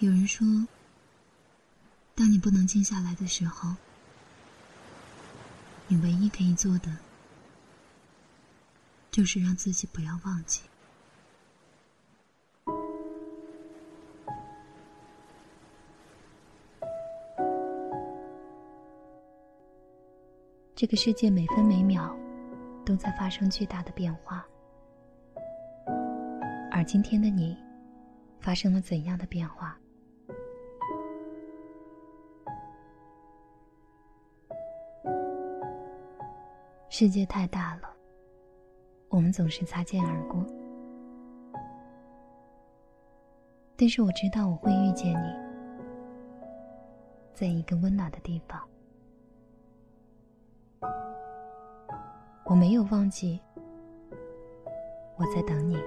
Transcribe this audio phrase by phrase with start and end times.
[0.00, 0.46] 有人说，
[2.14, 3.76] 当你不能静下来的时候，
[5.88, 6.96] 你唯一可以做的，
[9.10, 10.62] 就是让自己不要忘记。
[20.74, 22.16] 这个世界每分每秒
[22.86, 24.46] 都在发生巨大的变化，
[26.70, 27.54] 而今天的你，
[28.40, 29.78] 发生了怎样的变化？
[36.92, 37.88] 世界太大了，
[39.08, 40.44] 我们总是擦肩而过，
[43.76, 45.32] 但是我知道我会遇见你，
[47.32, 48.60] 在一个温暖的地方。
[52.44, 53.40] 我没有忘记，
[55.16, 55.78] 我在等你。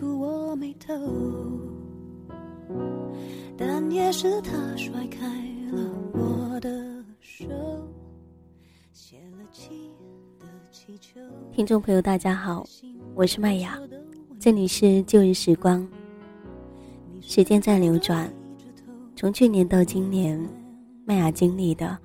[0.00, 0.94] 轻轻安抚我眉头，
[3.58, 5.26] 但也是他甩开
[5.70, 7.44] 了我的手，
[8.92, 9.70] 写了情
[10.38, 11.20] 的气球。
[11.52, 12.66] 听众朋友，大家好，
[13.14, 13.78] 我是麦雅，
[14.38, 15.86] 这里是旧日时光。
[17.20, 18.32] 时间在流转，
[19.14, 20.40] 从去年到今年，
[21.04, 21.96] 麦雅经历的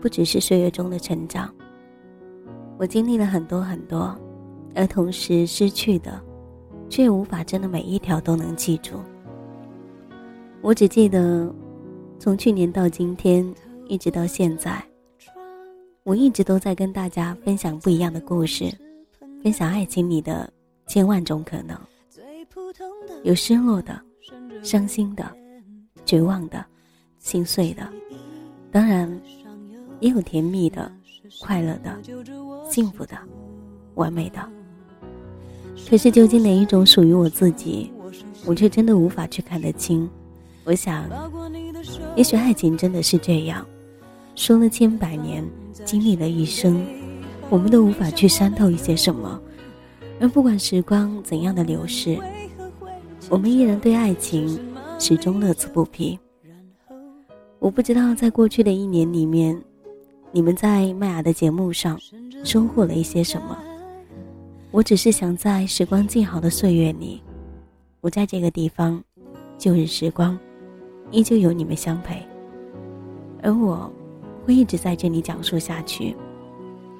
[0.00, 1.54] 不只是岁月中的成长，
[2.78, 4.18] 我经历了很多很多，
[4.74, 6.20] 而同时失去的，
[6.88, 8.94] 却无法真的每一条都能记住。
[10.60, 11.52] 我只记得，
[12.18, 13.52] 从去年到今天，
[13.88, 14.82] 一直到现在，
[16.02, 18.72] 我一直都在跟大家分享不一样的故事，
[19.42, 20.52] 分享爱情里的
[20.86, 21.78] 千万种可能，
[23.22, 24.00] 有失落的。
[24.62, 25.30] 伤心的、
[26.06, 26.64] 绝望的、
[27.18, 27.86] 心碎的，
[28.72, 29.20] 当然
[30.00, 30.90] 也有甜蜜的、
[31.42, 32.00] 快乐的、
[32.70, 33.14] 幸福的、
[33.96, 34.40] 完美的。
[35.88, 37.90] 可是究竟哪一种属于我自己，
[38.44, 40.08] 我却真的无法去看得清。
[40.64, 41.04] 我想，
[42.16, 43.66] 也许爱情真的是这样，
[44.34, 45.44] 说了千百年，
[45.84, 46.86] 经历了一生，
[47.50, 49.40] 我们都无法去参透一些什么。
[50.20, 52.18] 而不管时光怎样的流逝。
[53.30, 54.60] 我们依然对爱情
[54.98, 56.18] 始终乐此不疲。
[57.58, 59.58] 我不知道在过去的一年里面，
[60.30, 61.98] 你们在麦雅的节目上
[62.44, 63.58] 收获了一些什么。
[64.74, 67.22] 我只是想在时光静好的岁月里，
[68.00, 69.00] 我在这个地方，
[69.56, 70.36] 旧日时光，
[71.12, 72.20] 依旧有你们相陪。
[73.40, 73.88] 而我，
[74.44, 76.16] 会一直在这里讲述下去，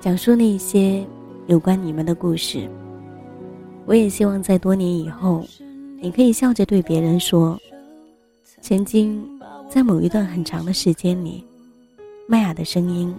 [0.00, 1.04] 讲述那些
[1.48, 2.70] 有关你们的故事。
[3.86, 5.44] 我也希望在多年以后。
[6.00, 7.58] 你可以笑着对别人说
[8.60, 9.26] ：“曾经，
[9.68, 11.42] 在某一段很长的时间里，
[12.28, 13.12] 麦雅的声音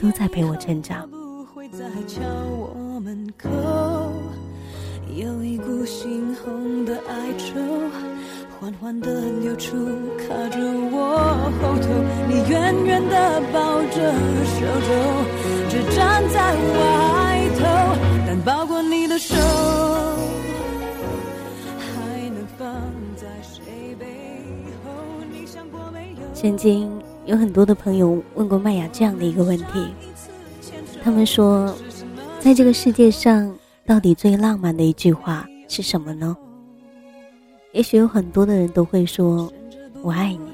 [0.00, 1.06] 都在陪我成长。”
[3.02, 3.48] 门口
[5.16, 7.58] 有一股猩红的哀愁，
[8.58, 9.74] 缓缓的流出，
[10.18, 10.58] 卡着
[10.92, 11.88] 我后头。
[12.28, 14.12] 你远远的抱着
[14.44, 14.90] 手肘，
[15.70, 17.64] 只站在外头，
[18.26, 19.34] 但抱过你的手。
[26.34, 26.90] 曾经
[27.24, 29.88] 有很多的朋友问过麦雅这样的一个问题，
[31.02, 31.74] 他们说，
[32.40, 36.34] 在这个世界上，到底最浪漫的一句话是什么呢？
[37.72, 39.52] 也许有很多的人都会说
[40.02, 40.50] “我爱你”，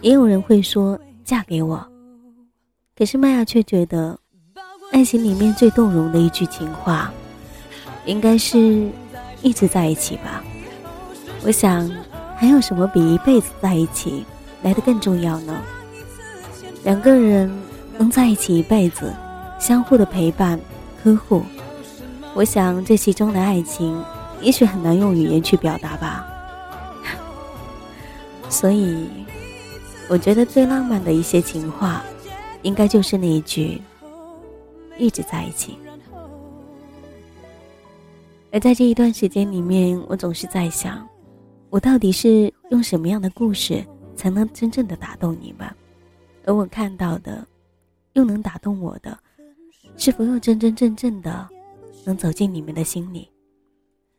[0.00, 1.84] 也有人会说“嫁给我”，
[2.96, 4.16] 可是麦雅却觉得，
[4.92, 7.12] 爱情里面最动容的一句情话，
[8.06, 8.88] 应该是
[9.42, 10.44] 一直在一起吧。
[11.44, 11.90] 我想，
[12.36, 14.24] 还有什么比一辈子在一起？
[14.62, 15.60] 来的更重要呢。
[16.84, 17.52] 两个人
[17.98, 19.12] 能在一起一辈子，
[19.58, 20.58] 相互的陪伴、
[21.04, 21.42] 呵护，
[22.34, 24.02] 我想这其中的爱情，
[24.40, 26.26] 也许很难用语言去表达吧。
[28.48, 29.06] 所以，
[30.08, 32.02] 我觉得最浪漫的一些情话，
[32.62, 33.78] 应该就是那一句
[34.96, 35.76] “一直在一起”。
[38.50, 41.06] 而在这一段时间里面，我总是在想，
[41.68, 43.84] 我到底是用什么样的故事？
[44.16, 45.68] 才能真正的打动你们，
[46.46, 47.44] 而我看到的，
[48.12, 49.18] 又能打动我的，
[49.96, 51.48] 是否又真真正正的
[52.04, 53.28] 能走进你们的心里？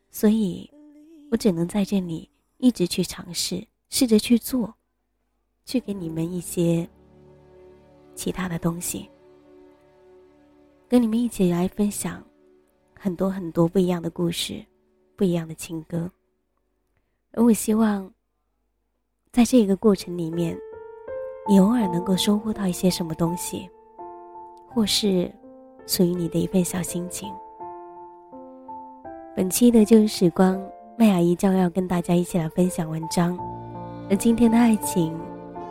[0.10, 0.70] 所以，
[1.30, 4.74] 我只能在这里一直去尝试，试着去做，
[5.66, 6.88] 去给你们一些
[8.16, 9.10] 其他的东西。
[10.88, 12.24] 跟你们一起来分享
[12.98, 14.66] 很多很多不一样的故事，
[15.16, 16.10] 不一样的情歌。
[17.34, 18.10] 而我希望，
[19.32, 20.58] 在这个过程里面，
[21.48, 23.70] 你偶尔能够收获到一些什么东西，
[24.70, 25.30] 或是
[25.86, 27.32] 属于你的一份小心情。
[29.36, 30.62] 本期的旧日时光，
[30.98, 33.38] 麦雅姨将要跟大家一起来分享文章。
[34.10, 35.14] 而今天的爱情，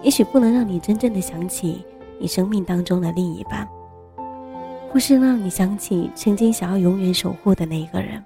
[0.03, 1.85] 也许不能让你真正的想起
[2.19, 3.67] 你生命当中的另一半，
[4.91, 8.23] 或是让你想起曾经想要永远守护的那一个人。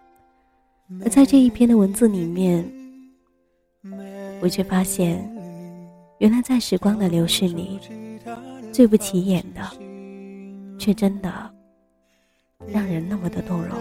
[1.04, 2.64] 而在这一篇的文字里面，
[4.40, 5.30] 我却发现，
[6.18, 7.78] 原来在时光的流逝里，
[8.72, 9.60] 最不起眼的，
[10.78, 11.30] 却真的
[12.66, 13.78] 让人那么的动容。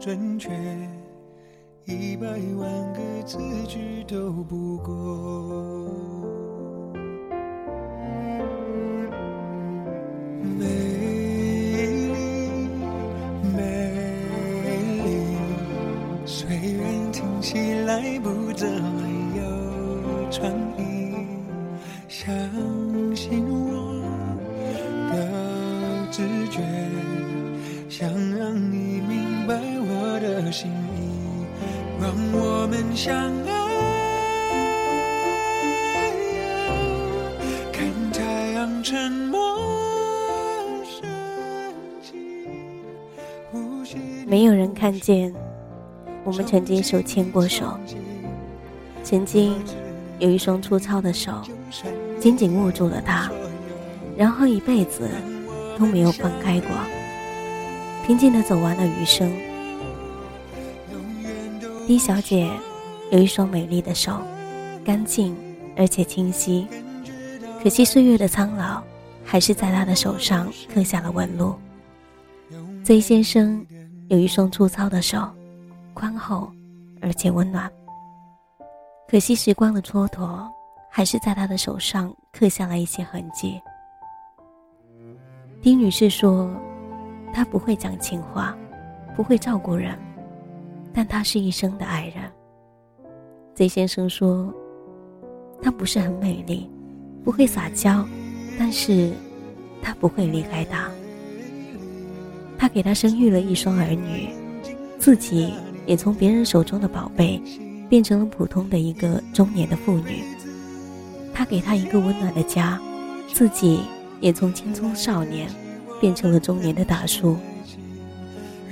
[0.00, 0.48] 准确，
[1.84, 4.92] 一百万个字句都不够。
[10.42, 10.64] 美
[12.14, 12.18] 丽，
[13.54, 13.92] 美
[14.64, 15.36] 丽，
[16.24, 19.06] 虽然听起来不怎么
[19.36, 21.14] 有创意，
[22.08, 22.34] 相
[23.14, 23.44] 信
[30.48, 31.44] 的心意，
[32.00, 33.52] 让我们相爱。
[37.70, 38.22] 看太
[38.52, 39.36] 阳沉没
[44.26, 45.34] 没有人看见
[46.24, 47.78] 我们曾经手牵过手，
[49.04, 49.54] 曾经
[50.18, 51.42] 有一双粗糙的手
[52.18, 53.30] 紧紧握住了他，
[54.16, 55.10] 然后一辈子
[55.78, 56.70] 都没有放开过，
[58.06, 59.30] 平静的走完了余生。
[61.88, 62.50] D 小姐
[63.10, 64.20] 有一双美丽的手，
[64.84, 65.34] 干净
[65.74, 66.68] 而且清晰。
[67.62, 68.82] 可惜岁月的苍老，
[69.24, 71.54] 还是在她的手上刻下了纹路。
[72.84, 73.66] Z 先生
[74.10, 75.26] 有一双粗糙的手，
[75.94, 76.52] 宽厚
[77.00, 77.72] 而且温暖。
[79.08, 80.46] 可惜时光的蹉跎，
[80.90, 83.58] 还是在他的手上刻下了一些痕迹。
[85.62, 86.50] 丁女士说
[87.32, 88.54] ：“他不会讲情话，
[89.16, 89.98] 不会照顾人。”
[90.98, 92.24] 但他是一生的爱人。
[93.54, 94.52] Z 先生说
[95.62, 96.68] ：“她不是很美丽，
[97.22, 98.04] 不会撒娇，
[98.58, 99.12] 但是，
[99.80, 100.90] 他不会离开他。
[102.58, 104.30] 他给他生育了一双儿女，
[104.98, 105.54] 自己
[105.86, 107.40] 也从别人手中的宝贝，
[107.88, 110.24] 变成了普通的一个中年的妇女。
[111.32, 112.76] 他给他一个温暖的家，
[113.32, 113.82] 自己
[114.20, 115.48] 也从青葱少年，
[116.00, 117.36] 变成了中年的大叔。”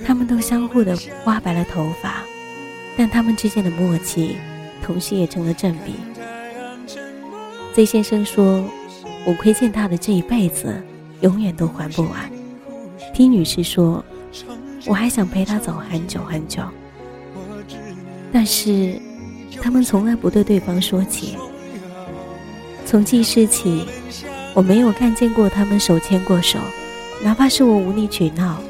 [0.04, 2.22] 他们都相互的挖白了头发，
[2.96, 4.36] 但他们之间的默契，
[4.82, 5.94] 同时也成了正比。
[7.74, 8.64] Z 先生说
[9.26, 10.82] ：“我亏欠他的这一辈子，
[11.20, 12.30] 永远都还不完。
[13.12, 14.04] ”T 女士说
[14.86, 16.62] ：“我还想陪他走很久很久。”
[18.32, 19.00] 但是，
[19.62, 21.36] 他们从来不对对方说起。
[22.84, 23.86] 从记事起，
[24.54, 26.58] 我没有看见过他们手牵过手，
[27.22, 28.60] 哪怕是我无理取闹。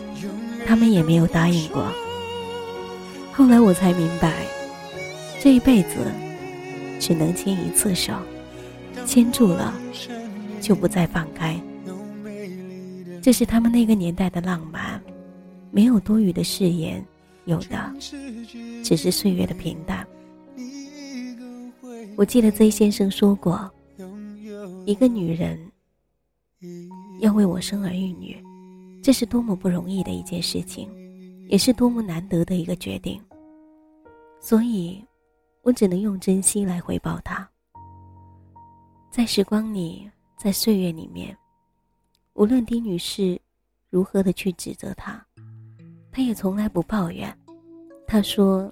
[0.66, 1.86] 他们也没有答应过。
[3.32, 4.44] 后来我才明白，
[5.40, 6.10] 这一辈子
[6.98, 8.12] 只能牵一次手，
[9.06, 9.72] 牵住了
[10.60, 11.58] 就不再放开。
[13.22, 15.00] 这是他们那个年代的浪漫，
[15.70, 17.04] 没有多余的誓言，
[17.44, 17.92] 有的
[18.82, 20.06] 只是岁月的平淡。
[22.16, 23.70] 我记得 Z 先生说过，
[24.84, 25.58] 一个女人
[27.20, 28.36] 要为我生儿育女。
[29.06, 30.90] 这是多么不容易的一件事情，
[31.48, 33.22] 也是多么难得的一个决定。
[34.40, 35.00] 所以，
[35.62, 37.48] 我只能用珍惜来回报他。
[39.08, 41.38] 在时光里，在岁月里面，
[42.34, 43.40] 无论丁女士
[43.90, 45.24] 如何的去指责他，
[46.10, 47.32] 他也从来不抱怨。
[48.08, 48.68] 他说：“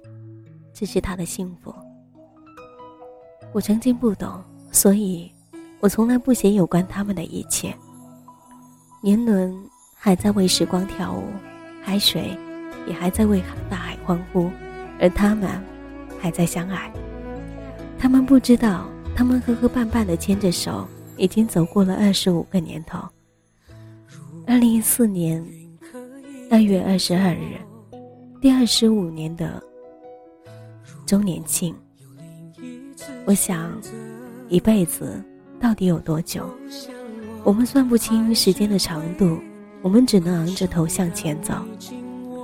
[0.75, 1.73] 这是他的幸福。”
[3.55, 5.31] 我曾经不懂，所以
[5.79, 7.73] 我从来不写有关他们的一切。
[9.01, 9.57] 年轮。
[10.05, 11.23] 还在为时光跳舞，
[11.81, 12.37] 海水
[12.85, 14.51] 也还在为大海欢呼，
[14.99, 15.49] 而他们
[16.19, 16.93] 还在相爱。
[17.97, 18.85] 他们不知道，
[19.15, 22.99] 他们磕磕绊绊的牵着手，已经走过了二十五个年头。
[24.45, 25.43] 二零一四年
[26.51, 27.57] 二月二十二日，
[28.39, 29.59] 第二十五年的
[31.07, 31.75] 周年庆。
[33.25, 33.75] 我想，
[34.49, 35.19] 一辈子
[35.59, 36.47] 到底有多久？
[37.43, 39.39] 我们算不清时间的长度。
[39.85, 41.53] 我们只能昂着头向前走，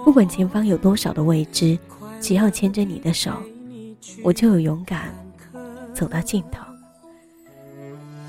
[0.05, 1.75] 不管前方有多少的未知，
[2.19, 3.31] 只要牵着你的手，
[4.23, 5.11] 我就有勇敢
[5.91, 6.63] 走到尽头。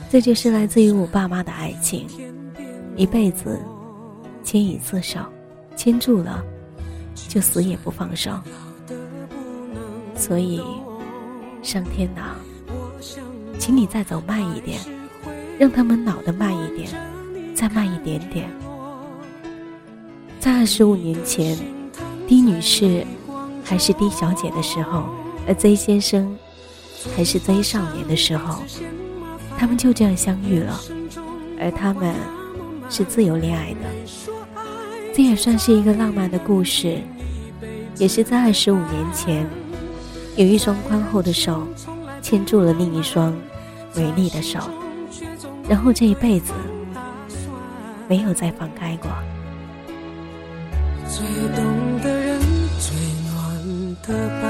[0.09, 2.07] 这就是来自于我爸妈的爱情，
[2.97, 3.61] 一辈子
[4.43, 5.21] 牵一次手，
[5.77, 6.43] 牵住了
[7.15, 8.33] 就死也不放手。
[10.17, 10.63] 所以，
[11.63, 12.35] 上天呐，
[13.59, 14.81] 请你再走慢一点，
[15.59, 16.89] 让他们老得慢一点，
[17.55, 18.49] 再慢一点点。
[20.43, 21.57] 在二十五年前
[22.27, 23.07] ，D 女士
[23.63, 25.05] 还是 D 小姐的时候，
[25.47, 26.37] 而 Z 先生
[27.17, 28.61] 还是 Z 少年的时候，
[29.57, 30.81] 他们就这样相遇了，
[31.61, 32.13] 而他们
[32.91, 33.79] 是自由恋爱的。
[35.15, 36.99] 这也算是一个浪漫的故事，
[37.97, 39.49] 也是在二十五年前，
[40.35, 41.65] 有一双宽厚的手
[42.21, 43.33] 牵住了另一双
[43.95, 44.59] 美丽的手，
[45.69, 46.53] 然后这一辈子
[48.09, 49.09] 没有再放开过。
[51.15, 52.41] 最懂的人，
[52.81, 52.97] 最
[53.29, 54.42] 暖的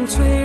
[0.00, 0.39] 风吹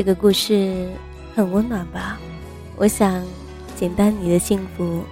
[0.00, 0.88] 这个故事
[1.34, 2.18] 很温暖吧？
[2.78, 3.22] 我想，
[3.76, 5.02] 简单你的幸福，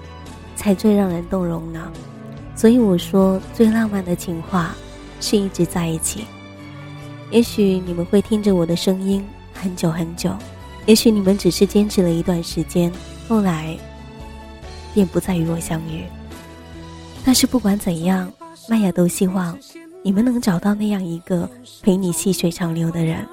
[0.57, 1.93] 才最让人动容呢。
[2.57, 4.75] 所以我说，最浪漫的情话，
[5.21, 6.25] 是一直在一起。
[7.31, 10.35] 也许你们会听着我的声音很久很久，
[10.87, 12.91] 也许你们只是坚持了一段时间，
[13.29, 13.77] 后来
[14.95, 16.05] 便不再与我相遇。
[17.27, 18.33] 但是不管怎样，
[18.71, 19.55] 麦雅都希望
[20.03, 21.47] 你们能找到那样一个
[21.83, 23.29] 陪你细水长流的人。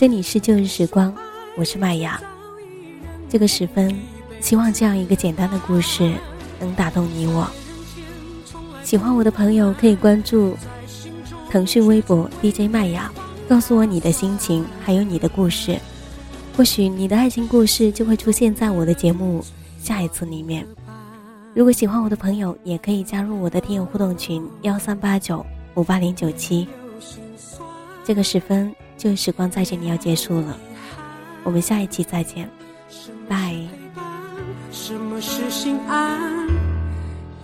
[0.00, 1.14] 这里是旧日时光，
[1.58, 2.18] 我是麦雅。
[3.28, 3.94] 这个时分，
[4.40, 6.14] 希望这样一个简单的故事
[6.58, 7.46] 能打动你我。
[8.82, 10.56] 喜欢我的朋友可以关注
[11.50, 13.12] 腾讯微博 DJ 麦雅，
[13.46, 15.78] 告诉我你的心情，还有你的故事。
[16.56, 19.44] 或许你的爱情故事就会出现在我的节目
[19.82, 20.66] 下一次里面。
[21.52, 26.66] 如果喜欢我的朋友，也可以加入我的听友互动群幺三八九五八零九七。
[28.02, 30.54] 这个时分，旧时光在这里要结束了，
[31.42, 32.46] 我们下一期再见。
[33.26, 33.56] 拜。
[34.70, 36.46] 什么是心安？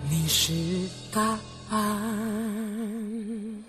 [0.07, 0.53] 你是
[1.11, 1.39] 答
[1.71, 3.63] 案。